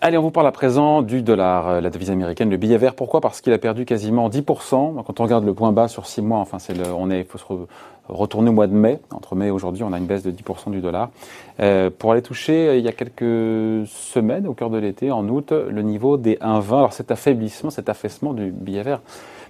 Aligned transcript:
Allez, 0.00 0.16
on 0.16 0.22
vous 0.22 0.30
parle 0.30 0.46
à 0.46 0.52
présent 0.52 1.02
du 1.02 1.20
dollar, 1.20 1.68
euh, 1.68 1.80
la 1.82 1.90
devise 1.90 2.10
américaine, 2.10 2.48
le 2.48 2.56
billet 2.56 2.78
vert. 2.78 2.94
Pourquoi? 2.94 3.20
Parce 3.20 3.42
qu'il 3.42 3.52
a 3.52 3.58
perdu 3.58 3.84
quasiment 3.84 4.30
10%. 4.30 5.02
Quand 5.02 5.20
on 5.20 5.22
regarde 5.22 5.44
le 5.44 5.52
point 5.52 5.72
bas 5.72 5.88
sur 5.88 6.06
6 6.06 6.22
mois, 6.22 6.38
enfin, 6.38 6.56
on 6.96 7.10
est, 7.10 7.24
faut 7.24 7.36
se 7.36 7.44
retourner 8.08 8.48
au 8.48 8.54
mois 8.54 8.66
de 8.66 8.72
mai. 8.72 8.98
Entre 9.14 9.34
mai 9.34 9.48
et 9.48 9.50
aujourd'hui, 9.50 9.82
on 9.82 9.92
a 9.92 9.98
une 9.98 10.06
baisse 10.06 10.22
de 10.22 10.30
10% 10.30 10.70
du 10.70 10.80
dollar. 10.80 11.10
Euh, 11.60 11.90
pour 11.90 12.12
aller 12.12 12.22
toucher, 12.22 12.68
euh, 12.68 12.76
il 12.78 12.84
y 12.84 12.88
a 12.88 12.92
quelques 12.92 13.86
semaines, 13.86 14.46
au 14.46 14.54
cœur 14.54 14.70
de 14.70 14.78
l'été, 14.78 15.10
en 15.10 15.28
août, 15.28 15.52
le 15.52 15.82
niveau 15.82 16.16
des 16.16 16.36
1,20. 16.36 16.78
Alors 16.78 16.92
cet 16.94 17.10
affaiblissement, 17.10 17.68
cet 17.68 17.90
affaissement 17.90 18.32
du 18.32 18.50
billet 18.50 18.82
vert 18.82 19.00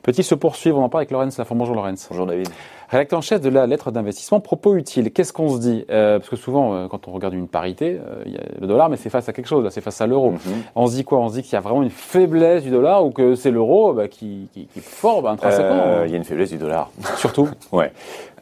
peut-il 0.05 0.23
se 0.23 0.35
poursuivre? 0.35 0.79
On 0.79 0.85
en 0.85 0.89
parle 0.89 1.03
avec 1.03 1.11
Lorenz 1.11 1.37
Lafont. 1.39 1.57
Bonjour 1.57 1.75
Lorenz. 1.75 2.07
Bonjour 2.11 2.27
David. 2.27 2.49
Rédacteur 2.89 3.19
en 3.19 3.23
chef 3.23 3.41
de 3.41 3.49
la 3.49 3.67
lettre 3.67 3.91
d'investissement, 3.91 4.41
propos 4.41 4.77
utile. 4.77 5.13
Qu'est-ce 5.13 5.33
qu'on 5.33 5.49
se 5.49 5.61
dit? 5.61 5.85
Euh, 5.91 6.19
Parce 6.19 6.29
que 6.29 6.37
souvent, 6.37 6.75
euh, 6.75 6.89
quand 6.89 7.09
on 7.09 7.13
regarde 7.13 7.35
une 7.35 7.49
parité, 7.49 7.99
euh, 7.99 8.23
y 8.27 8.37
a 8.37 8.41
le 8.61 8.67
dollar, 8.67 8.89
mais 8.89 8.97
c'est 8.97 9.11
face 9.11 9.29
à 9.29 9.33
quelque 9.33 9.49
chose, 9.49 9.67
c'est 9.71 9.81
face 9.81 10.01
à 10.01 10.07
l'euro. 10.07 10.33
Mhm. 10.33 10.41
On 10.75 10.87
se 10.87 10.95
dit 10.95 11.05
quoi? 11.05 11.19
On 11.19 11.29
se 11.29 11.35
dit 11.35 11.43
qu'il 11.43 11.55
y 11.55 11.57
a 11.57 11.61
vraiment 11.61 11.83
une 11.83 11.91
faiblesse 11.91 12.63
du 12.63 12.71
dollar 12.71 13.05
ou 13.05 13.11
que 13.11 13.35
c'est 13.35 13.51
l'euro 13.51 13.93
bah, 13.93 14.09
qui, 14.09 14.49
qui, 14.53 14.67
qui, 14.67 14.81
forme 14.81 15.27
intrinsèquement 15.27 16.05
Il 16.05 16.11
y 16.11 16.15
a 16.15 16.17
une 16.17 16.25
faiblesse 16.25 16.51
du 16.51 16.59
dollar. 16.59 16.91
Surtout 17.17 17.49
Ouais. 17.73 17.93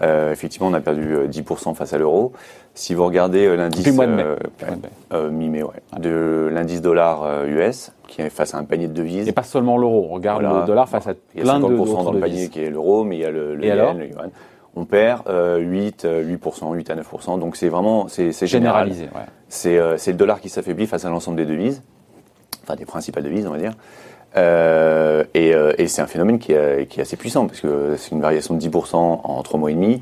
effectivement, 0.01 0.69
on 0.69 0.75
a 0.75 0.81
perdu 0.81 1.17
10% 1.29 1.75
face 1.75 1.93
à 1.93 1.99
l'euro. 1.99 2.33
Si 2.75 2.95
vous 2.95 3.05
regardez 3.05 3.55
l'indice 3.57 3.87
mi-mai, 5.13 5.63
ouais, 5.63 6.01
de 6.01 6.49
l'indice 6.51 6.81
dollar 6.81 7.45
US, 7.45 7.93
qui 8.09 8.23
est 8.23 8.31
face 8.31 8.55
à 8.55 8.59
un 8.59 8.65
panier 8.65 8.89
de 8.89 8.95
devises. 8.95 9.29
Et 9.29 9.33
pas 9.33 9.43
seulement 9.43 9.77
l'euro, 9.77 10.07
on 10.11 10.15
regarde 10.15 10.43
le 10.43 10.67
dollar 10.67 10.89
face 10.89 11.07
à 11.07 11.13
il 11.35 11.45
y 11.45 11.49
a 11.49 11.59
50% 11.59 12.05
dans 12.05 12.13
le 12.13 12.21
panier 12.21 12.49
qui 12.49 12.63
est 12.63 12.71
l'euro, 12.71 13.05
mais 13.05 13.17
il 13.17 13.21
y 13.21 13.25
a 13.27 13.31
le, 13.31 13.55
le 13.55 13.65
yen, 13.65 13.99
le 13.99 14.09
yuan. 14.09 14.31
On 14.75 14.87
perd 14.87 15.29
euh, 15.29 15.59
8, 15.59 16.07
8%, 16.07 16.75
8 16.75 16.91
à 16.91 16.97
9%. 16.97 17.39
Donc 17.39 17.57
c'est 17.57 17.69
vraiment 17.69 18.09
c'est 18.09 18.33
généralisé. 18.47 19.05
Ouais. 19.15 19.27
C'est 19.49 19.77
euh, 19.77 19.97
le 20.07 20.13
dollar 20.15 20.41
qui 20.41 20.49
s'affaiblit 20.49 20.87
face 20.87 21.05
à 21.05 21.11
l'ensemble 21.11 21.37
des 21.37 21.45
devises, 21.45 21.83
enfin 22.63 22.75
des 22.77 22.87
principales 22.87 23.23
devises, 23.23 23.47
on 23.47 23.51
va 23.51 23.59
dire. 23.59 23.75
Euh, 24.37 25.25
et, 25.35 25.55
euh, 25.55 25.75
et 25.77 25.89
c'est 25.89 26.01
un 26.01 26.07
phénomène 26.07 26.39
qui 26.39 26.53
est, 26.53 26.87
qui 26.89 27.01
est, 27.01 27.03
assez 27.03 27.17
puissant 27.17 27.47
parce 27.47 27.61
que 27.61 27.97
c'est 27.99 28.13
une 28.13 28.23
variation 28.23 28.55
de 28.55 28.61
10% 28.61 28.97
en 28.97 29.43
3 29.43 29.61
mois 29.61 29.71
et 29.71 29.75
demi. 29.75 30.01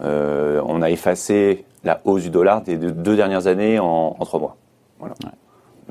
Euh, 0.00 0.60
on 0.66 0.82
a 0.82 0.90
effacé 0.90 1.64
la 1.84 2.00
hausse 2.04 2.22
du 2.22 2.30
dollar 2.30 2.62
des 2.62 2.76
deux, 2.76 3.16
dernières 3.16 3.46
années 3.46 3.78
en, 3.78 4.16
en 4.18 4.24
3 4.24 4.40
mois. 4.40 4.56
Voilà. 4.98 5.14
Ouais. 5.24 5.30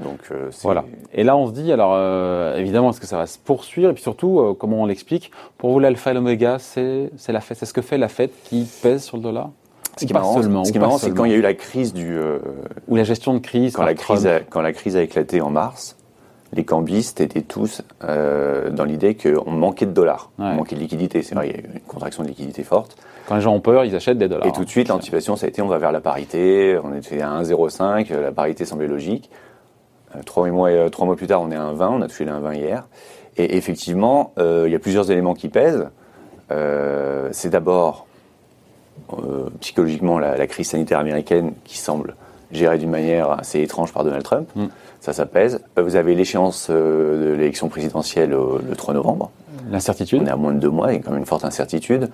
Donc 0.04 0.20
euh, 0.32 0.50
voilà. 0.62 0.86
Et 1.14 1.24
là, 1.24 1.36
on 1.36 1.48
se 1.48 1.52
dit, 1.52 1.72
alors 1.72 1.94
euh, 1.96 2.56
évidemment, 2.58 2.92
est-ce 2.92 3.02
que 3.02 3.08
ça 3.08 3.18
va 3.18 3.26
se 3.26 3.40
poursuivre? 3.40 3.90
Et 3.90 3.94
puis 3.94 4.04
surtout, 4.04 4.40
euh, 4.40 4.54
comment 4.54 4.84
on 4.84 4.86
l'explique? 4.86 5.32
Pour 5.58 5.72
vous, 5.72 5.80
l'alpha 5.80 6.12
et 6.12 6.14
l'oméga, 6.14 6.58
c'est 6.60 7.10
la 7.28 7.42
fête. 7.42 7.58
C'est 7.58 7.66
ce 7.66 7.74
que 7.74 7.82
fait 7.82 7.98
la 7.98 8.08
fête 8.08 8.32
qui 8.44 8.68
pèse 8.82 9.04
sur 9.04 9.18
le 9.18 9.24
dollar? 9.24 9.50
Ce 9.98 10.06
qui, 10.06 10.12
est 10.12 10.14
marrant, 10.14 10.40
seulement, 10.40 10.64
ce 10.64 10.72
qui 10.72 10.78
est 10.78 10.82
marrant, 10.82 11.00
c'est 11.00 11.10
quand 11.10 11.26
il 11.26 11.32
y 11.32 11.34
a 11.34 11.38
eu 11.38 11.42
la 11.42 11.56
crise 11.56 11.92
du 11.92 12.20
ou 12.88 12.96
la 12.96 13.04
gestion 13.04 13.34
de 13.34 13.40
crise. 13.40 13.74
Quand 13.74 13.84
la 13.84 13.96
crise, 13.96 14.28
a, 14.28 14.42
quand 14.42 14.62
la 14.62 14.72
crise 14.72 14.96
a 14.96 15.02
éclaté 15.02 15.42
en 15.42 15.50
mars, 15.50 15.98
les 16.54 16.64
cambistes 16.64 17.22
étaient 17.22 17.42
tous 17.42 17.82
dans 18.02 18.86
l'idée 18.86 19.16
qu'on 19.16 19.52
manquait 19.52 19.86
de 19.86 19.92
dollars, 19.92 20.32
on 20.40 20.54
manquait 20.54 20.76
de 20.76 20.82
liquidité. 20.82 21.22
C'est 21.22 21.36
vrai, 21.36 21.50
il 21.50 21.52
y 21.52 21.56
a 21.56 21.60
eu 21.60 21.74
une 21.74 21.80
contraction 21.82 22.24
de 22.24 22.30
liquidité 22.30 22.64
forte. 22.64 22.96
Quand 23.28 23.36
les 23.36 23.42
gens 23.42 23.54
ont 23.54 23.60
peur, 23.60 23.84
ils 23.84 23.96
achètent 23.96 24.18
des 24.18 24.30
dollars. 24.30 24.48
Et 24.48 24.54
tout 24.54 24.64
de 24.64 24.70
suite, 24.70 24.88
l'anticipation, 24.88 25.36
ça 25.36 25.48
a 25.48 25.50
été 25.50 25.62
on 25.62 25.68
va 25.68 25.78
vers 25.78 25.92
la 25.92 26.00
parité. 26.00 26.80
On 26.82 26.94
était 26.94 27.22
à 27.22 27.30
1,05, 27.42 28.18
la 28.18 28.32
parité 28.32 28.64
semblait 28.64 28.88
logique. 28.88 29.30
Euh, 30.16 30.24
trois 30.24 30.48
mois, 30.50 30.70
euh, 30.70 30.90
trois 30.90 31.06
mois 31.06 31.18
plus 31.18 31.28
tard, 31.28 31.42
on 31.42 31.52
est 31.52 31.56
à 31.56 31.62
1,20, 31.62 31.90
on 31.90 32.02
a 32.02 32.08
touché 32.08 32.24
les 32.24 32.32
1,20 32.32 32.56
hier. 32.56 32.88
Et 33.36 33.58
effectivement, 33.58 34.34
euh, 34.38 34.64
il 34.66 34.72
y 34.72 34.76
a 34.76 34.80
plusieurs 34.80 35.12
éléments 35.12 35.34
qui 35.34 35.50
pèsent. 35.50 35.90
c'est 37.32 37.50
d'abord 37.50 38.08
psychologiquement 39.60 40.18
la, 40.18 40.48
crise 40.48 40.70
sanitaire 40.70 41.00
américaine 41.00 41.54
qui 41.66 41.78
semble 41.78 42.16
gérée 42.52 42.78
d'une 42.78 42.90
manière 42.90 43.32
assez 43.32 43.62
étrange 43.62 43.94
par 43.94 44.04
Donald 44.04 44.24
Trump. 44.24 44.50
Mm. 44.56 44.66
Ça, 45.00 45.14
ça 45.14 45.26
pèse. 45.26 45.60
Vous 45.78 45.96
avez 45.96 46.16
l'échéance 46.16 46.70
de 46.70 47.36
l'élection 47.38 47.70
présidentielle 47.70 48.32
le 48.32 48.76
3 48.76 48.94
novembre. 48.94 49.32
L'incertitude. 49.72 50.22
On 50.24 50.26
est 50.26 50.32
à 50.32 50.36
moins 50.36 50.54
de 50.54 50.60
deux 50.60 50.70
mois, 50.70 50.92
il 50.92 50.98
y 50.98 51.00
a 51.00 51.02
quand 51.02 51.12
même 51.12 51.20
une 51.20 51.26
forte 51.26 51.46
incertitude. 51.46 52.10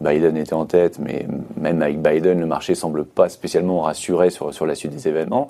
Biden 0.00 0.36
était 0.36 0.54
en 0.54 0.66
tête, 0.66 0.98
mais 0.98 1.26
même 1.56 1.82
avec 1.82 2.00
Biden, 2.00 2.38
le 2.38 2.46
marché 2.46 2.74
semble 2.74 3.04
pas 3.04 3.28
spécialement 3.28 3.82
rassuré 3.82 4.30
sur, 4.30 4.54
sur 4.54 4.66
la 4.66 4.74
suite 4.74 4.92
des 4.92 5.08
événements. 5.08 5.48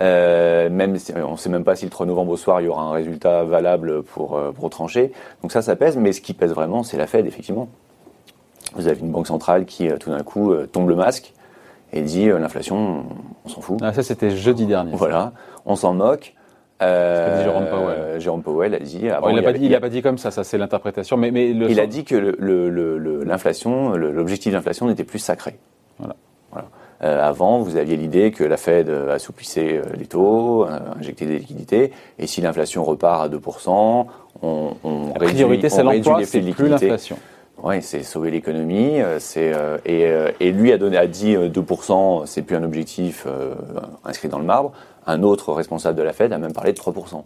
Euh, 0.00 0.68
même 0.68 0.96
on 1.16 1.32
ne 1.32 1.36
sait 1.36 1.48
même 1.48 1.64
pas 1.64 1.74
si 1.74 1.86
le 1.86 1.90
3 1.90 2.04
novembre 2.04 2.32
au 2.32 2.36
soir 2.36 2.60
il 2.60 2.66
y 2.66 2.68
aura 2.68 2.82
un 2.82 2.92
résultat 2.92 3.44
valable 3.44 4.02
pour, 4.02 4.36
euh, 4.36 4.52
pour 4.52 4.68
trancher. 4.70 5.12
Donc 5.42 5.52
ça, 5.52 5.62
ça 5.62 5.76
pèse, 5.76 5.96
mais 5.96 6.12
ce 6.12 6.20
qui 6.20 6.34
pèse 6.34 6.52
vraiment, 6.52 6.82
c'est 6.82 6.98
la 6.98 7.06
Fed, 7.06 7.26
effectivement. 7.26 7.68
Vous 8.74 8.88
avez 8.88 9.00
une 9.00 9.10
banque 9.10 9.26
centrale 9.26 9.64
qui, 9.64 9.88
euh, 9.88 9.96
tout 9.96 10.10
d'un 10.10 10.22
coup, 10.22 10.54
tombe 10.72 10.88
le 10.88 10.96
masque 10.96 11.32
et 11.92 12.02
dit 12.02 12.26
l'inflation, 12.26 13.04
on 13.44 13.48
s'en 13.48 13.60
fout. 13.60 13.78
Ah, 13.82 13.92
ça, 13.92 14.02
c'était 14.02 14.30
jeudi 14.30 14.66
dernier. 14.66 14.92
Voilà, 14.94 15.32
on 15.64 15.76
s'en 15.76 15.94
moque. 15.94 16.34
Euh, 16.82 17.42
Jérôme 17.42 17.66
Powell. 17.66 18.20
Jérôme 18.20 18.42
Powell 18.42 18.74
a 18.74 18.78
dit. 18.78 19.00
il 19.02 19.08
n'a 19.08 19.42
pas, 19.42 19.52
dit, 19.52 19.66
il 19.66 19.80
pas 19.80 19.88
dit 19.88 20.02
comme 20.02 20.18
ça, 20.18 20.30
ça 20.30 20.44
c'est 20.44 20.58
l'interprétation. 20.58 21.16
Mais, 21.16 21.30
mais 21.30 21.50
il 21.50 21.80
a 21.80 21.86
dit 21.86 22.04
que 22.04 22.16
l'inflation, 23.24 23.92
l'objectif 23.96 24.52
de 24.52 24.56
l'inflation 24.56 24.86
n'était 24.86 25.04
plus 25.04 25.18
sacré. 25.18 25.58
Voilà. 25.98 26.16
voilà. 26.52 26.68
Euh, 27.02 27.22
avant, 27.22 27.58
vous 27.60 27.76
aviez 27.76 27.96
l'idée 27.96 28.30
que 28.30 28.42
la 28.42 28.56
Fed 28.56 28.88
euh, 28.88 29.14
assouplissait 29.14 29.78
euh, 29.78 29.82
les 29.98 30.06
taux, 30.06 30.66
injectait 30.98 31.26
des 31.26 31.38
liquidités, 31.38 31.92
et 32.18 32.26
si 32.26 32.40
l'inflation 32.40 32.84
repart 32.84 33.24
à 33.24 33.28
2%, 33.28 34.06
on, 34.42 34.74
on 34.82 35.08
la 35.08 35.26
priorité, 35.26 35.68
c'est 35.68 35.82
l'emploi, 35.82 36.24
c'est 36.24 36.40
plus 36.40 36.68
l'inflation. 36.68 37.18
Oui, 37.66 37.82
c'est 37.82 38.02
sauver 38.02 38.30
l'économie. 38.30 39.00
C'est 39.18 39.52
et, 39.84 40.08
et, 40.40 40.52
lui 40.52 40.72
a 40.72 40.78
donné 40.78 40.96
a 40.96 41.06
dit 41.06 41.34
2%, 41.34 42.26
c'est 42.26 42.42
plus 42.42 42.54
un 42.54 42.62
objectif 42.62 43.26
inscrit 44.04 44.28
dans 44.28 44.38
le 44.38 44.44
marbre. 44.44 44.72
Un 45.06 45.22
autre 45.22 45.52
responsable 45.52 45.98
de 45.98 46.02
la 46.02 46.12
Fed 46.12 46.32
a 46.32 46.38
même 46.38 46.52
parlé 46.52 46.72
de 46.72 46.78
3%. 46.78 47.24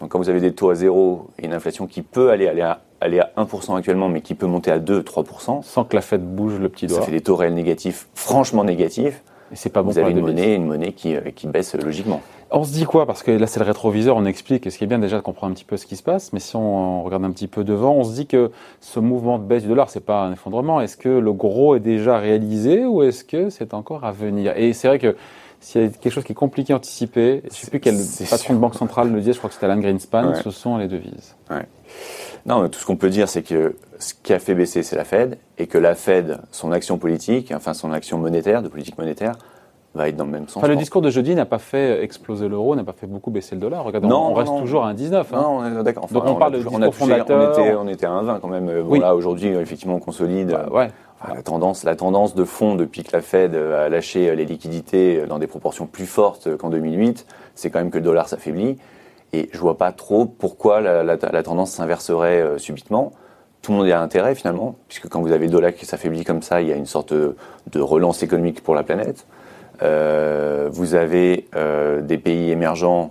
Donc 0.00 0.10
quand 0.10 0.18
vous 0.18 0.28
avez 0.28 0.40
des 0.40 0.52
taux 0.52 0.70
à 0.70 0.74
zéro 0.74 1.28
et 1.38 1.46
une 1.46 1.52
inflation 1.52 1.86
qui 1.86 2.02
peut 2.02 2.30
aller, 2.30 2.46
aller, 2.46 2.62
à, 2.62 2.80
aller 3.00 3.18
à 3.18 3.32
1% 3.36 3.76
actuellement, 3.76 4.08
mais 4.08 4.20
qui 4.20 4.34
peut 4.34 4.46
monter 4.46 4.70
à 4.70 4.78
2-3%. 4.78 5.62
Sans 5.62 5.84
que 5.84 5.96
la 5.96 6.02
Fed 6.02 6.22
bouge 6.22 6.58
le 6.58 6.68
petit 6.68 6.86
doigt. 6.86 7.00
Ça 7.00 7.04
fait 7.04 7.12
des 7.12 7.20
taux 7.20 7.36
réels 7.36 7.54
négatifs, 7.54 8.08
franchement 8.14 8.64
négatifs. 8.64 9.22
C'est 9.52 9.72
pas 9.72 9.82
bon 9.82 9.90
Vous 9.90 9.98
avez 9.98 10.12
une 10.12 10.20
monnaie, 10.20 10.54
une 10.54 10.66
monnaie 10.66 10.92
qui, 10.92 11.14
euh, 11.14 11.20
qui 11.34 11.46
baisse 11.46 11.74
logiquement. 11.74 12.20
On 12.50 12.64
se 12.64 12.72
dit 12.72 12.84
quoi? 12.84 13.04
Parce 13.04 13.22
que 13.22 13.30
là, 13.30 13.46
c'est 13.46 13.60
le 13.60 13.66
rétroviseur, 13.66 14.16
on 14.16 14.24
explique, 14.24 14.66
et 14.66 14.70
ce 14.70 14.78
qui 14.78 14.84
est 14.84 14.86
bien 14.86 14.98
déjà 14.98 15.16
de 15.18 15.22
comprendre 15.22 15.52
un 15.52 15.54
petit 15.54 15.64
peu 15.64 15.76
ce 15.76 15.84
qui 15.84 15.96
se 15.96 16.02
passe, 16.02 16.32
mais 16.32 16.40
si 16.40 16.56
on 16.56 17.02
regarde 17.02 17.24
un 17.24 17.30
petit 17.30 17.46
peu 17.46 17.62
devant, 17.62 17.92
on 17.92 18.04
se 18.04 18.14
dit 18.14 18.26
que 18.26 18.50
ce 18.80 19.00
mouvement 19.00 19.38
de 19.38 19.44
baisse 19.44 19.62
du 19.62 19.68
dollar, 19.68 19.90
c'est 19.90 20.04
pas 20.04 20.22
un 20.22 20.32
effondrement. 20.32 20.80
Est-ce 20.80 20.96
que 20.96 21.10
le 21.10 21.32
gros 21.32 21.76
est 21.76 21.80
déjà 21.80 22.18
réalisé 22.18 22.86
ou 22.86 23.02
est-ce 23.02 23.24
que 23.24 23.50
c'est 23.50 23.74
encore 23.74 24.04
à 24.04 24.12
venir? 24.12 24.56
Et 24.56 24.72
c'est 24.72 24.88
vrai 24.88 24.98
que 24.98 25.14
s'il 25.60 25.82
y 25.82 25.84
a 25.84 25.88
quelque 25.88 26.12
chose 26.12 26.24
qui 26.24 26.32
est 26.32 26.36
compliqué 26.36 26.72
à 26.72 26.76
anticiper, 26.76 27.42
je 27.44 27.48
ne 27.48 27.52
sais 27.52 27.70
plus 27.70 27.80
quel 27.80 27.96
patron 28.30 28.54
de 28.54 28.58
banque 28.58 28.76
centrale 28.76 29.12
le 29.12 29.20
dit, 29.20 29.32
je 29.32 29.38
crois 29.38 29.48
que 29.48 29.54
c'était 29.54 29.66
Alan 29.66 29.80
Greenspan, 29.80 30.34
ce 30.42 30.50
sont 30.50 30.78
les 30.78 30.88
devises. 30.88 31.34
Ouais. 31.50 31.66
Non, 32.46 32.68
tout 32.68 32.78
ce 32.78 32.86
qu'on 32.86 32.96
peut 32.96 33.10
dire, 33.10 33.28
c'est 33.28 33.42
que 33.42 33.76
ce 33.98 34.14
qui 34.14 34.32
a 34.32 34.38
fait 34.38 34.54
baisser, 34.54 34.82
c'est 34.82 34.96
la 34.96 35.04
Fed, 35.04 35.38
et 35.58 35.66
que 35.66 35.78
la 35.78 35.94
Fed, 35.94 36.38
son 36.50 36.72
action 36.72 36.98
politique, 36.98 37.52
enfin 37.54 37.74
son 37.74 37.92
action 37.92 38.18
monétaire, 38.18 38.62
de 38.62 38.68
politique 38.68 38.98
monétaire, 38.98 39.36
va 39.94 40.08
être 40.08 40.16
dans 40.16 40.24
le 40.24 40.30
même 40.30 40.48
sens. 40.48 40.58
Enfin, 40.58 40.68
le 40.68 40.76
discours 40.76 41.02
de 41.02 41.10
jeudi 41.10 41.34
n'a 41.34 41.46
pas 41.46 41.58
fait 41.58 42.02
exploser 42.02 42.48
l'euro, 42.48 42.76
n'a 42.76 42.84
pas 42.84 42.92
fait 42.92 43.06
beaucoup 43.06 43.30
baisser 43.30 43.54
le 43.54 43.60
dollar. 43.60 43.84
Regardez, 43.84 44.06
non, 44.06 44.30
on, 44.30 44.34
reste 44.34 44.56
toujours 44.58 44.84
à 44.84 44.92
1,19. 44.92 45.14
Hein. 45.14 45.24
Non, 45.32 45.82
d'accord. 45.82 46.06
Donc 46.10 46.24
on, 46.26 46.34
parle 46.36 46.52
de 46.52 46.64
on, 46.70 46.82
a 46.82 46.90
fondateur. 46.90 47.56
on, 47.56 47.62
était, 47.62 47.74
on 47.74 47.88
était 47.88 48.06
à 48.06 48.10
1,20 48.10 48.40
quand 48.40 48.48
même. 48.48 48.68
oui. 48.68 48.98
Voilà, 48.98 49.14
aujourd'hui, 49.14 49.48
effectivement, 49.48 49.96
on 49.96 50.00
consolide. 50.00 50.50
Bah, 50.50 50.68
ouais. 50.70 50.88
La 51.34 51.42
tendance, 51.42 51.82
la 51.82 51.96
tendance 51.96 52.36
de 52.36 52.44
fond 52.44 52.76
depuis 52.76 53.02
que 53.02 53.10
la 53.12 53.22
Fed 53.22 53.56
a 53.56 53.88
lâché 53.88 54.36
les 54.36 54.44
liquidités 54.44 55.26
dans 55.26 55.40
des 55.40 55.48
proportions 55.48 55.86
plus 55.86 56.06
fortes 56.06 56.56
qu'en 56.56 56.70
2008, 56.70 57.26
c'est 57.56 57.70
quand 57.70 57.80
même 57.80 57.90
que 57.90 57.98
le 57.98 58.04
dollar 58.04 58.28
s'affaiblit. 58.28 58.78
Et 59.32 59.48
je 59.52 59.58
vois 59.58 59.76
pas 59.76 59.92
trop 59.92 60.24
pourquoi 60.24 60.80
la, 60.80 61.42
tendance 61.42 61.72
s'inverserait 61.72 62.40
euh, 62.40 62.58
subitement. 62.58 63.12
Tout 63.62 63.72
le 63.72 63.78
monde 63.78 63.86
y 63.86 63.92
a 63.92 64.00
intérêt 64.00 64.34
finalement, 64.34 64.76
puisque 64.88 65.08
quand 65.08 65.20
vous 65.20 65.32
avez 65.32 65.46
le 65.46 65.52
dollar 65.52 65.74
qui 65.74 65.84
s'affaiblit 65.84 66.24
comme 66.24 66.42
ça, 66.42 66.62
il 66.62 66.68
y 66.68 66.72
a 66.72 66.76
une 66.76 66.86
sorte 66.86 67.12
de, 67.12 67.34
relance 67.80 68.22
économique 68.22 68.62
pour 68.62 68.74
la 68.74 68.82
planète. 68.82 69.26
Euh, 69.82 70.68
vous 70.72 70.94
avez 70.94 71.48
euh, 71.54 72.00
des 72.00 72.18
pays 72.18 72.50
émergents 72.50 73.10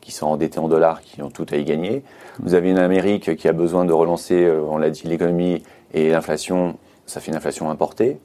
qui 0.00 0.12
sont 0.12 0.26
endettés 0.26 0.60
en 0.60 0.68
dollars, 0.68 1.00
qui 1.00 1.22
ont 1.22 1.30
tout 1.30 1.46
à 1.50 1.56
y 1.56 1.64
gagner. 1.64 2.04
Vous 2.38 2.54
avez 2.54 2.70
une 2.70 2.78
Amérique 2.78 3.34
qui 3.36 3.48
a 3.48 3.52
besoin 3.52 3.84
de 3.84 3.92
relancer, 3.92 4.48
on 4.48 4.78
l'a 4.78 4.90
dit, 4.90 5.08
l'économie 5.08 5.62
et 5.94 6.10
l'inflation 6.10 6.76
ça 7.06 7.20
fait 7.20 7.30
une 7.30 7.36
inflation 7.36 7.70
importée. 7.70 8.18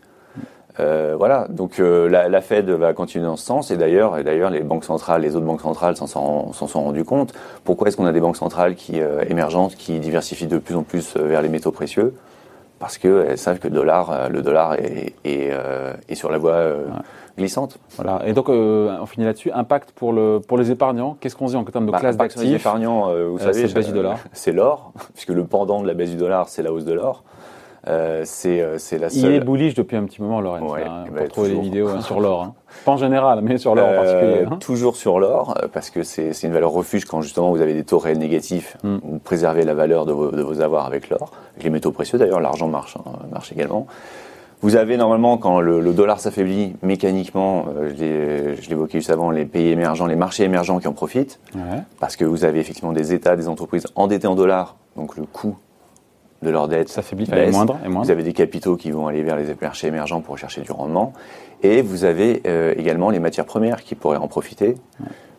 Euh, 0.81 1.15
voilà, 1.17 1.47
donc 1.49 1.79
euh, 1.79 2.09
la, 2.09 2.27
la, 2.27 2.41
Fed 2.41 2.69
va 2.69 2.93
continuer 2.93 3.25
dans 3.25 3.35
ce 3.35 3.45
sens 3.45 3.71
et 3.71 3.77
d'ailleurs, 3.77 4.17
et 4.17 4.23
d'ailleurs 4.23 4.49
les 4.49 4.61
banques 4.61 4.83
centrales, 4.83 5.21
les 5.21 5.35
autres 5.35 5.45
banques 5.45 5.61
centrales 5.61 5.95
s'en 5.95 6.07
sont, 6.07 6.53
sont 6.53 6.83
rendus 6.83 7.03
compte. 7.03 7.33
Pourquoi 7.63 7.87
est-ce 7.87 7.97
qu'on 7.97 8.05
a 8.05 8.11
des 8.11 8.19
banques 8.19 8.37
centrales 8.37 8.75
qui 8.75 8.99
euh, 8.99 9.23
émergentes 9.29 9.75
qui 9.75 9.99
diversifient 9.99 10.47
de 10.47 10.57
plus 10.57 10.75
en 10.75 10.83
plus 10.83 11.15
vers 11.17 11.41
les 11.41 11.49
métaux 11.49 11.71
précieux? 11.71 12.15
Parce 12.79 12.97
qu'elles 12.97 13.37
savent 13.37 13.59
que 13.59 13.67
le 13.67 13.75
dollar, 13.75 14.29
le 14.31 14.41
dollar 14.41 14.73
est, 14.73 15.13
est, 15.23 15.53
est 16.09 16.15
sur 16.15 16.31
la 16.31 16.39
voie 16.39 16.57
glissante. 17.37 17.77
Voilà. 17.95 18.23
Et 18.25 18.33
donc 18.33 18.49
on 18.49 19.05
finit 19.05 19.27
là-dessus. 19.27 19.51
Impact 19.51 19.91
pour 19.91 20.13
le 20.13 20.39
pour 20.39 20.57
les 20.57 20.71
épargnants. 20.71 21.15
Qu'est-ce 21.19 21.35
qu'on 21.35 21.45
dit 21.45 21.55
en 21.55 21.63
termes 21.63 21.85
de 21.85 21.91
bah, 21.91 21.99
classe 21.99 22.17
d'actifs? 22.17 22.41
Les 22.41 22.55
épargnants, 22.55 23.13
vous 23.29 23.37
savez. 23.37 23.67
C'est 24.33 24.51
l'or, 24.51 24.93
puisque 25.13 25.29
le 25.29 25.43
pendant 25.43 25.83
de 25.83 25.87
la 25.87 25.93
baisse 25.93 26.09
du 26.09 26.17
dollar, 26.17 26.49
c'est 26.49 26.63
la 26.63 26.73
hausse 26.73 26.85
de 26.85 26.93
l'or. 26.93 27.23
Euh, 27.87 28.21
c'est 28.25 28.61
euh, 28.61 28.77
c'est 28.77 28.99
la 28.99 29.07
Il 29.07 29.21
seule. 29.21 29.33
est 29.33 29.39
bullish 29.39 29.73
depuis 29.73 29.97
un 29.97 30.03
petit 30.03 30.21
moment, 30.21 30.39
Lorenz, 30.39 30.71
Ouais, 30.71 30.83
hein, 30.83 31.05
bah, 31.11 31.21
pour 31.21 31.29
trouver 31.29 31.47
des 31.49 31.53
toujours. 31.55 31.63
vidéos 31.63 31.89
hein, 31.89 32.01
sur 32.01 32.19
l'or. 32.21 32.43
hein. 32.43 32.53
Pas 32.85 32.91
en 32.91 32.97
général, 32.97 33.41
mais 33.41 33.57
sur 33.57 33.73
l'or 33.73 33.87
en 33.87 33.91
Euh, 33.91 33.95
particulier. 34.03 34.45
hein. 34.51 34.57
toujours 34.59 34.95
sur 34.95 35.19
l'or, 35.19 35.57
parce 35.73 35.89
que 35.89 36.03
c'est 36.03 36.33
c'est 36.33 36.45
une 36.45 36.53
valeur 36.53 36.69
refuge 36.71 37.05
quand 37.05 37.21
justement 37.21 37.49
vous 37.49 37.59
avez 37.59 37.73
des 37.73 37.83
taux 37.83 37.97
réels 37.97 38.19
négatifs. 38.19 38.77
Mm. 38.83 38.97
Vous 39.03 39.17
préservez 39.19 39.63
la 39.63 39.73
valeur 39.73 40.05
de 40.05 40.11
vos, 40.13 40.29
de 40.29 40.41
vos 40.43 40.61
avoirs 40.61 40.85
avec 40.85 41.09
l'or. 41.09 41.31
Avec 41.53 41.63
les 41.63 41.69
métaux 41.71 41.91
précieux 41.91 42.19
d'ailleurs, 42.19 42.39
l'argent 42.39 42.67
marche, 42.67 42.97
marche 43.31 43.51
également. 43.51 43.87
Vous 44.63 44.75
avez 44.75 44.95
normalement, 44.95 45.39
quand 45.39 45.59
le, 45.59 45.79
le 45.81 45.91
dollar 45.91 46.19
s'affaiblit 46.19 46.75
mécaniquement, 46.83 47.65
euh, 47.75 47.89
je 47.89 48.03
l'ai- 48.03 48.55
je 48.61 48.69
l'évoquais 48.69 48.99
juste 48.99 49.09
avant, 49.09 49.31
les 49.31 49.45
pays 49.45 49.69
émergents, 49.69 50.05
les 50.05 50.15
marchés 50.15 50.43
émergents 50.43 50.77
qui 50.77 50.87
en 50.87 50.93
profitent, 50.93 51.39
Ouais. 51.55 51.79
parce 51.99 52.15
que 52.15 52.25
vous 52.25 52.45
avez 52.45 52.59
effectivement 52.59 52.91
des 52.93 53.11
États, 53.11 53.35
des 53.35 53.47
entreprises 53.47 53.87
endettées 53.95 54.27
en 54.27 54.35
dollars, 54.35 54.75
donc 54.95 55.17
le 55.17 55.23
coût 55.23 55.55
de 56.41 56.49
leur 56.49 56.67
dette 56.67 56.89
Ça 56.89 57.01
faiblit, 57.01 57.27
elle 57.31 57.37
est 57.39 57.45
baisse. 57.47 57.55
moindre. 57.55 57.77
Vous 57.85 58.11
avez 58.11 58.23
des 58.23 58.33
capitaux 58.33 58.75
qui 58.75 58.91
vont 58.91 59.07
aller 59.07 59.21
vers 59.23 59.35
les 59.37 59.45
marchés 59.61 59.87
émergents 59.87 60.21
pour 60.21 60.37
chercher 60.37 60.61
du 60.61 60.71
rendement. 60.71 61.13
Et 61.63 61.81
vous 61.81 62.05
avez 62.05 62.41
euh, 62.47 62.73
également 62.77 63.09
les 63.11 63.19
matières 63.19 63.45
premières 63.45 63.83
qui 63.83 63.95
pourraient 63.95 64.17
en 64.17 64.27
profiter. 64.27 64.75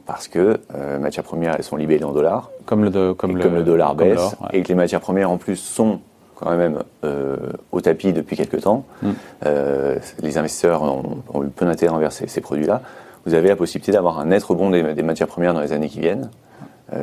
Parce 0.06 0.26
que 0.28 0.58
euh, 0.75 0.99
matières 0.99 1.25
premières, 1.25 1.54
elles 1.56 1.64
sont 1.64 1.76
libellées 1.76 2.04
en 2.04 2.12
dollars. 2.12 2.50
Comme 2.66 2.84
le, 2.84 2.90
de- 2.90 3.12
comme 3.12 3.32
et 3.32 3.34
le, 3.34 3.40
comme 3.43 3.54
le 3.54 3.62
dollar 3.62 3.96
comme 3.96 4.08
baisse, 4.08 4.20
ouais. 4.40 4.49
et 4.58 4.62
que 4.62 4.69
les 4.69 4.75
matières 4.75 5.00
premières 5.00 5.31
en 5.31 5.37
plus 5.38 5.56
sont 5.56 6.00
quand 6.34 6.56
même 6.56 6.82
euh, 7.04 7.37
au 7.70 7.81
tapis 7.81 8.12
depuis 8.12 8.37
quelques 8.37 8.62
temps, 8.62 8.84
Mm. 9.02 9.10
euh, 9.46 9.99
les 10.20 10.38
investisseurs 10.38 10.82
ont, 10.82 11.19
ont 11.32 11.44
eu 11.44 11.49
peu 11.49 11.64
d'intérêt 11.64 11.94
envers 11.94 12.10
ces, 12.12 12.26
ces 12.26 12.40
produits-là. 12.40 12.82
Vous 13.26 13.34
avez 13.34 13.49
la 13.49 13.54
possibilité 13.56 13.93
d'avoir 13.93 14.19
un 14.19 14.26
net 14.26 14.43
rebond 14.43 14.70
des, 14.70 14.94
des 14.94 15.02
matières 15.04 15.28
premières 15.28 15.54
dans 15.54 15.60
les 15.60 15.72
années 15.72 15.88
qui 15.88 16.00
viennent, 16.00 16.31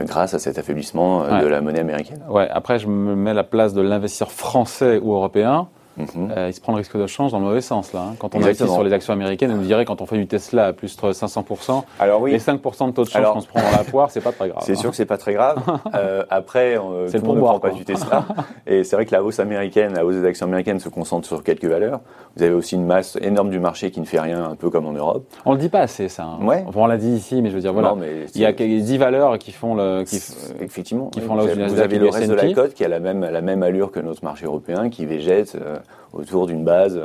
grâce 0.05 0.33
à 0.33 0.39
cet 0.39 0.57
affaiblissement 0.57 1.23
euh, 1.23 1.31
Ouais. 1.31 1.41
de 1.41 1.47
la 1.47 1.61
monnaie 1.61 1.79
américaine. 1.79 2.21
Ouais, 2.29 2.47
après, 2.49 2.79
je 2.79 2.87
me 2.87 3.15
mets 3.15 3.31
à 3.31 3.33
la 3.33 3.43
place 3.43 3.73
de 3.73 3.81
l'investisseur 3.81 4.31
français 4.31 4.99
ou 5.01 5.13
européen. 5.13 5.67
Mhm. 5.99 6.31
Euh, 6.35 6.47
il 6.49 6.53
se 6.53 6.61
prend 6.61 6.71
le 6.71 6.77
risque 6.77 6.97
de 6.97 7.05
change 7.07 7.31
dans 7.31 7.39
le 7.39 7.45
mauvais 7.45 7.61
sens, 7.61 7.93
là. 7.93 7.99
hein. 8.11 8.15
Quand 8.19 8.33
on 8.33 8.37
investit 8.37 8.49
Exactement. 8.51 8.75
sur 8.75 8.83
les 8.83 8.93
actions 8.93 9.13
américaines, 9.13 9.51
on 9.51 9.57
dirait 9.61 9.85
quand 9.85 10.01
on 10.01 10.05
fait 10.05 10.17
du 10.17 10.27
Tesla 10.27 10.67
à 10.67 10.73
plus 10.73 10.95
de 10.95 11.01
500%, 11.11 11.83
Alors 11.99 12.21
oui, 12.21 12.31
les 12.31 12.39
5% 12.39 12.87
de 12.87 12.91
taux 12.93 13.03
de 13.03 13.09
change 13.09 13.25
qu'on 13.33 13.41
se 13.41 13.47
prend 13.47 13.59
dans 13.61 13.77
la 13.77 13.83
poire, 13.83 14.09
c'est 14.11 14.21
pas 14.21 14.31
très 14.31 14.49
grave. 14.49 14.63
C'est 14.65 14.71
hein. 14.71 14.75
sûr 14.75 14.89
que 14.91 14.95
c'est 14.95 15.05
pas 15.05 15.17
très 15.17 15.33
grave. 15.33 15.57
Euh, 15.95 16.23
après, 16.29 16.77
euh, 16.77 17.07
C'est 17.07 17.17
tout 17.19 17.23
le 17.23 17.27
monde 17.29 17.37
ne 17.39 17.43
prend 17.43 17.59
pas 17.59 17.71
du 17.71 17.83
Tesla. 17.83 18.23
Et 18.67 18.83
c'est 18.83 18.95
vrai 18.95 19.05
que 19.05 19.11
la 19.11 19.23
hausse 19.23 19.39
américaine, 19.39 19.93
la 19.95 20.05
hausse 20.05 20.15
des 20.15 20.25
actions 20.25 20.45
américaines 20.45 20.79
se 20.79 20.87
concentre 20.89 21.27
sur 21.27 21.43
quelques 21.43 21.65
valeurs. 21.65 21.99
Vous 22.37 22.43
avez 22.43 22.53
aussi 22.53 22.75
une 22.75 22.85
masse 22.85 23.17
énorme 23.21 23.49
du 23.49 23.59
marché 23.59 23.91
qui 23.91 23.99
ne 23.99 24.05
fait 24.05 24.19
rien, 24.19 24.43
un 24.51 24.55
peu 24.55 24.69
comme 24.69 24.85
en 24.85 24.91
Europe. 24.93 25.25
On 25.45 25.53
le 25.53 25.57
dit 25.57 25.69
pas 25.69 25.79
assez, 25.81 26.07
ça. 26.07 26.23
hein. 26.23 26.45
Ouais. 26.45 26.63
Enfin, 26.67 26.79
on 26.81 26.85
l'a 26.87 26.97
dit 26.97 27.09
ici, 27.09 27.41
mais 27.41 27.49
je 27.49 27.55
veux 27.55 27.61
dire, 27.61 27.73
voilà. 27.73 27.89
Non, 27.89 27.95
mais 27.95 28.25
Il 28.35 28.41
y 28.41 28.45
a 28.45 28.53
c'est- 28.55 28.67
10 28.79 28.97
valeurs 28.97 29.37
qui 29.39 29.51
font 29.51 29.73
le. 29.75 30.03
Qui, 30.03 30.21
effectivement, 30.61 31.07
qui 31.07 31.19
oui. 31.19 31.25
font 31.25 31.35
la 31.35 31.43
hausse 31.43 31.49
vous 31.51 31.79
avez, 31.81 31.97
le 31.99 32.09
reste 32.09 32.29
de 32.29 32.35
la 32.35 32.53
cote 32.53 32.73
qui 32.73 32.85
a 32.85 32.87
la 32.87 32.99
même, 32.99 33.21
la 33.21 33.41
même 33.41 33.63
allure 33.63 33.91
que 33.91 33.99
notre 33.99 34.23
marché 34.23 34.45
européen, 34.45 34.89
qui 34.89 35.05
végète 35.05 35.55
euh, 35.59 35.77
autour 36.13 36.47
d'une 36.47 36.63
base. 36.63 36.99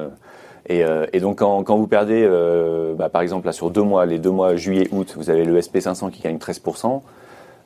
Et, 0.67 0.83
euh, 0.83 1.05
et 1.13 1.21
donc 1.21 1.39
quand, 1.39 1.63
quand 1.63 1.77
vous 1.77 1.87
perdez, 1.87 2.25
euh, 2.27 2.95
bah, 2.95 3.09
par 3.11 3.21
exemple 3.23 3.47
là 3.47 3.53
sur 3.53 3.71
deux 3.71 3.83
mois, 3.83 4.07
les 4.07 4.19
deux 4.19 4.31
mois 4.31 4.57
juillet-août, 4.57 5.15
vous 5.17 5.29
avez 5.31 5.45
le 5.45 5.59
SP500 5.61 6.11
qui 6.11 6.23
gagne 6.23 6.37
13%. 6.39 7.03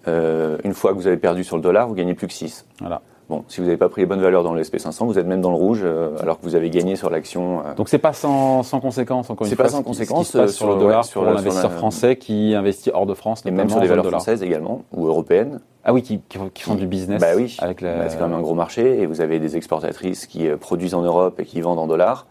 Euh, 0.06 0.56
une 0.64 0.74
fois 0.74 0.92
que 0.92 0.96
vous 0.96 1.06
avez 1.06 1.16
perdu 1.16 1.44
sur 1.44 1.56
le 1.56 1.62
dollar, 1.62 1.86
vous 1.88 1.94
gagnez 1.94 2.14
plus 2.14 2.26
que 2.26 2.32
6. 2.32 2.64
Voilà. 2.80 3.00
Bon, 3.28 3.44
si 3.48 3.60
vous 3.60 3.66
n'avez 3.66 3.76
pas 3.76 3.90
pris 3.90 4.00
les 4.00 4.06
bonnes 4.06 4.22
valeurs 4.22 4.42
dans 4.42 4.54
le 4.54 4.62
SP500, 4.62 5.04
vous 5.04 5.18
êtes 5.18 5.26
même 5.26 5.42
dans 5.42 5.50
le 5.50 5.56
rouge, 5.56 5.82
euh, 5.84 6.16
alors 6.20 6.40
que 6.40 6.44
vous 6.44 6.54
avez 6.54 6.70
gagné 6.70 6.96
sur 6.96 7.10
l'action. 7.10 7.58
euh, 7.60 7.74
Donc 7.76 7.90
c'est 7.90 7.98
pas 7.98 8.14
sans, 8.14 8.62
sans 8.62 8.80
conséquence, 8.80 9.28
encore 9.28 9.44
une 9.46 9.50
C'est 9.50 9.56
fois. 9.56 9.66
pas 9.66 9.70
sans 9.70 9.82
conséquence, 9.82 10.34
euh, 10.34 10.46
sur, 10.48 10.70
le 10.72 10.76
dollar 10.80 11.00
ouais, 11.00 11.06
sur 11.06 11.20
pour 11.22 11.30
l'investisseur 11.30 11.70
la- 11.70 11.76
français 11.76 12.16
qui 12.16 12.54
investit 12.54 12.90
hors 12.94 13.04
de 13.04 13.12
France, 13.12 13.42
et 13.44 13.50
même 13.50 13.68
sur 13.68 13.80
des 13.80 13.86
valeurs 13.86 14.06
françaises 14.06 14.42
également, 14.42 14.82
ou 14.96 15.06
européennes. 15.08 15.60
Ah 15.88 15.94
oui, 15.94 16.02
qui, 16.02 16.20
qui, 16.28 16.38
qui 16.52 16.62
font 16.62 16.74
du 16.74 16.86
business. 16.86 17.18
Bah 17.18 17.28
oui, 17.34 17.56
Avec 17.60 17.80
la... 17.80 17.96
Bah, 17.96 18.04
c'est 18.10 18.18
quand 18.18 18.28
même 18.28 18.36
un 18.36 18.42
gros 18.42 18.54
marché, 18.54 19.00
et 19.00 19.06
vous 19.06 19.22
avez 19.22 19.38
des 19.38 19.56
exportatrices 19.56 20.26
qui 20.26 20.46
euh, 20.46 20.58
produisent 20.58 20.92
en 20.92 21.00
Europe 21.00 21.40
et 21.40 21.46
qui 21.46 21.62
vendent 21.62 21.78
en 21.78 21.86
dollars. 21.86 22.26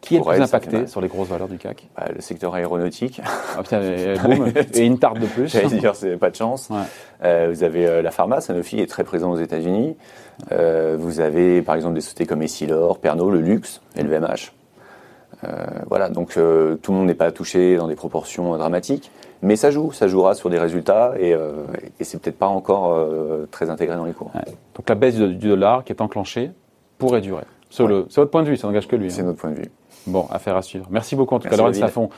Qui 0.00 0.16
est 0.16 0.18
le 0.18 0.24
plus 0.24 0.32
elles, 0.32 0.48
ça 0.48 0.58
fait 0.58 0.66
impacté 0.68 0.86
sur 0.86 1.02
les 1.02 1.08
grosses 1.08 1.28
valeurs 1.28 1.46
du 1.46 1.58
CAC? 1.58 1.88
Bah, 1.94 2.06
le 2.12 2.22
secteur 2.22 2.54
aéronautique, 2.54 3.20
Ah 3.54 3.62
putain, 3.62 3.82
et, 3.82 4.14
boum, 4.24 4.50
et 4.72 4.80
une 4.80 4.98
tarte 4.98 5.20
de 5.20 5.26
plus. 5.26 5.48
j'allais 5.48 5.76
dire, 5.76 5.94
c'est 5.94 6.16
pas 6.16 6.30
de 6.30 6.36
chance. 6.36 6.70
Ouais. 6.70 6.78
Euh, 7.22 7.48
vous 7.52 7.62
avez 7.62 7.86
euh, 7.86 8.00
la 8.00 8.10
pharma, 8.10 8.40
Sanofi 8.40 8.80
est 8.80 8.86
très 8.86 9.04
présent 9.04 9.30
aux 9.30 9.36
États-Unis. 9.38 9.94
Euh, 10.50 10.96
vous 10.98 11.20
avez 11.20 11.60
par 11.60 11.74
exemple 11.74 11.94
des 11.94 12.00
sociétés 12.00 12.24
comme 12.24 12.40
Essilor, 12.40 12.98
Pernod, 12.98 13.30
le 13.30 13.42
luxe, 13.42 13.82
LVMH. 13.96 14.52
Euh, 15.44 15.48
voilà, 15.88 16.08
donc 16.08 16.36
euh, 16.36 16.76
tout 16.76 16.92
le 16.92 16.98
monde 16.98 17.06
n'est 17.08 17.14
pas 17.14 17.32
touché 17.32 17.76
dans 17.76 17.88
des 17.88 17.96
proportions 17.96 18.54
euh, 18.54 18.58
dramatiques, 18.58 19.10
mais 19.40 19.56
ça 19.56 19.70
joue, 19.70 19.90
ça 19.92 20.06
jouera 20.06 20.34
sur 20.34 20.50
des 20.50 20.58
résultats 20.58 21.14
et, 21.18 21.34
euh, 21.34 21.64
et 22.02 22.04
c'est 22.04 22.20
peut-être 22.20 22.38
pas 22.38 22.48
encore 22.48 22.92
euh, 22.92 23.46
très 23.50 23.70
intégré 23.70 23.96
dans 23.96 24.04
les 24.04 24.12
cours. 24.12 24.30
Ouais. 24.34 24.52
Donc 24.74 24.88
la 24.88 24.94
baisse 24.94 25.16
du, 25.16 25.48
dollar 25.48 25.84
qui 25.84 25.92
est 25.92 26.02
enclenchée 26.02 26.50
pourrait 26.98 27.20
durer. 27.20 27.44
C'est 27.70 27.82
Ouais. 27.84 28.04
votre 28.14 28.30
point 28.30 28.42
de 28.42 28.48
vue, 28.48 28.56
ça 28.56 28.66
n'engage 28.66 28.86
que 28.86 28.96
lui. 28.96 29.10
C'est 29.10 29.22
hein. 29.22 29.26
notre 29.26 29.38
point 29.38 29.50
de 29.50 29.56
vue. 29.56 29.70
Bon, 30.06 30.26
affaire 30.30 30.56
à 30.56 30.62
suivre. 30.62 30.86
Merci 30.90 31.16
beaucoup 31.16 31.34
en 31.34 31.38
tout 31.38 31.48
cas, 31.48 31.56
Laurent. 31.56 31.72
Safon, 31.72 32.10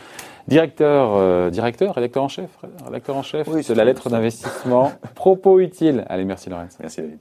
directeur, 0.48 1.12
euh, 1.14 1.50
directeur, 1.50 1.94
rédacteur 1.94 2.25
en 2.25 2.28
chef, 2.28 2.50
rédacteur 2.84 3.16
en 3.16 3.22
chef 3.22 3.46
Oui, 3.48 3.62
de 3.62 3.75
la 3.75 3.84
lettre 3.84 4.08
d'investissement. 4.08 4.92
Propos 5.14 5.60
utiles. 5.60 6.04
Allez, 6.08 6.25
merci 6.25 6.50
Laurent. 6.50 6.66
Merci 6.81 7.02
David. 7.02 7.19